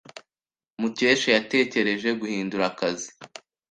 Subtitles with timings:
[0.79, 3.09] Mukesha yatekereje guhindura akazi.